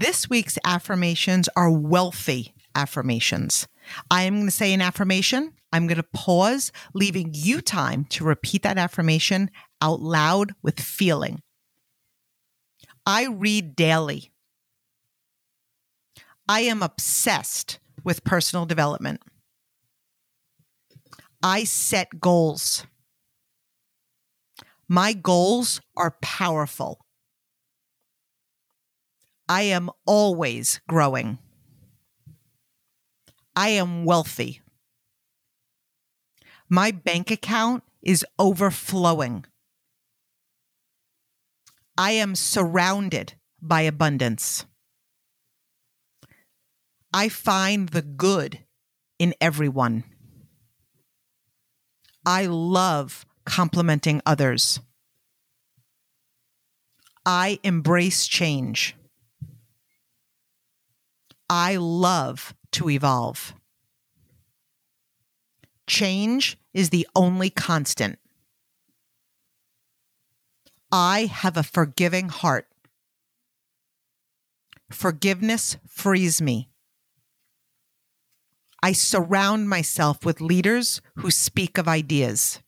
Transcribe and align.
This 0.00 0.30
week's 0.30 0.58
affirmations 0.64 1.50
are 1.54 1.70
wealthy 1.70 2.54
affirmations. 2.74 3.68
I 4.10 4.22
am 4.22 4.36
going 4.36 4.46
to 4.46 4.50
say 4.50 4.72
an 4.72 4.80
affirmation. 4.80 5.52
I'm 5.70 5.86
going 5.86 5.98
to 5.98 6.02
pause, 6.14 6.72
leaving 6.94 7.32
you 7.34 7.60
time 7.60 8.06
to 8.06 8.24
repeat 8.24 8.62
that 8.62 8.78
affirmation 8.78 9.50
out 9.82 10.00
loud 10.00 10.54
with 10.62 10.80
feeling. 10.80 11.42
I 13.04 13.26
read 13.26 13.76
daily. 13.76 14.32
I 16.48 16.60
am 16.60 16.82
obsessed 16.82 17.78
with 18.02 18.24
personal 18.24 18.64
development. 18.64 19.20
I 21.42 21.64
set 21.64 22.18
goals. 22.18 22.86
My 24.88 25.12
goals 25.12 25.82
are 25.98 26.16
powerful. 26.22 27.04
I 29.52 29.64
am 29.64 29.90
always 30.06 30.80
growing. 30.88 31.38
I 33.54 33.68
am 33.68 34.06
wealthy. 34.06 34.62
My 36.70 36.90
bank 36.90 37.30
account 37.30 37.82
is 38.00 38.24
overflowing. 38.38 39.44
I 41.98 42.12
am 42.12 42.34
surrounded 42.34 43.34
by 43.60 43.82
abundance. 43.82 44.64
I 47.12 47.28
find 47.28 47.90
the 47.90 48.00
good 48.00 48.60
in 49.18 49.34
everyone. 49.38 50.04
I 52.24 52.46
love 52.46 53.26
complimenting 53.44 54.22
others. 54.24 54.80
I 57.26 57.58
embrace 57.62 58.26
change. 58.26 58.96
I 61.54 61.76
love 61.76 62.54
to 62.70 62.88
evolve. 62.88 63.52
Change 65.86 66.56
is 66.72 66.88
the 66.88 67.06
only 67.14 67.50
constant. 67.50 68.18
I 70.90 71.26
have 71.26 71.58
a 71.58 71.62
forgiving 71.62 72.30
heart. 72.30 72.68
Forgiveness 74.90 75.76
frees 75.86 76.40
me. 76.40 76.70
I 78.82 78.92
surround 78.92 79.68
myself 79.68 80.24
with 80.24 80.40
leaders 80.40 81.02
who 81.16 81.30
speak 81.30 81.76
of 81.76 81.86
ideas. 81.86 82.60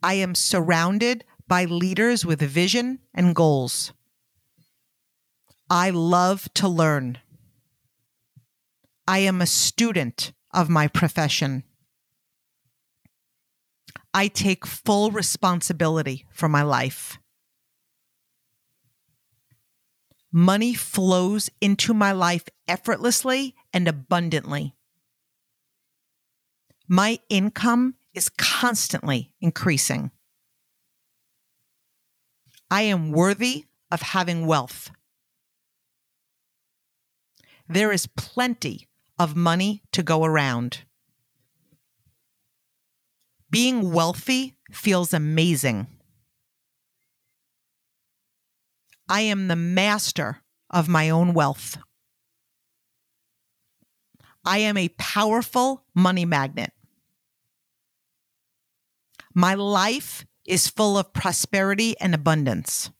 I 0.00 0.14
am 0.14 0.36
surrounded 0.36 1.24
by 1.48 1.64
leaders 1.64 2.24
with 2.24 2.40
vision 2.40 3.00
and 3.12 3.34
goals. 3.34 3.92
I 5.72 5.88
love 5.88 6.52
to 6.56 6.68
learn. 6.68 7.16
I 9.08 9.20
am 9.20 9.40
a 9.40 9.46
student 9.46 10.34
of 10.52 10.68
my 10.68 10.86
profession. 10.86 11.64
I 14.12 14.28
take 14.28 14.66
full 14.66 15.10
responsibility 15.10 16.26
for 16.30 16.46
my 16.46 16.60
life. 16.60 17.18
Money 20.30 20.74
flows 20.74 21.48
into 21.62 21.94
my 21.94 22.12
life 22.12 22.44
effortlessly 22.68 23.54
and 23.72 23.88
abundantly. 23.88 24.74
My 26.86 27.18
income 27.30 27.94
is 28.12 28.28
constantly 28.28 29.32
increasing. 29.40 30.10
I 32.70 32.82
am 32.82 33.10
worthy 33.10 33.64
of 33.90 34.02
having 34.02 34.44
wealth. 34.46 34.90
There 37.72 37.90
is 37.90 38.06
plenty 38.06 38.86
of 39.18 39.34
money 39.34 39.82
to 39.92 40.02
go 40.02 40.24
around. 40.24 40.80
Being 43.50 43.92
wealthy 43.92 44.58
feels 44.70 45.14
amazing. 45.14 45.86
I 49.08 49.22
am 49.22 49.48
the 49.48 49.56
master 49.56 50.42
of 50.68 50.86
my 50.86 51.08
own 51.08 51.32
wealth. 51.32 51.78
I 54.44 54.58
am 54.58 54.76
a 54.76 54.90
powerful 54.98 55.86
money 55.94 56.26
magnet. 56.26 56.74
My 59.34 59.54
life 59.54 60.26
is 60.44 60.68
full 60.68 60.98
of 60.98 61.14
prosperity 61.14 61.98
and 61.98 62.14
abundance. 62.14 62.90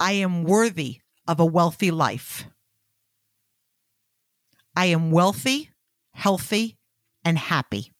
I 0.00 0.12
am 0.12 0.44
worthy 0.44 1.02
of 1.26 1.40
a 1.40 1.44
wealthy 1.46 1.90
life. 1.90 2.44
I 4.76 4.86
am 4.86 5.10
wealthy, 5.10 5.70
healthy, 6.12 6.76
and 7.24 7.38
happy. 7.38 7.93